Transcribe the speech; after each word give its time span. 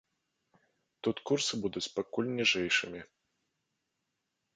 Тут 1.07 1.17
курсы 1.29 1.53
будуць 1.65 1.91
пакуль 1.99 2.31
ніжэйшымі. 2.39 2.99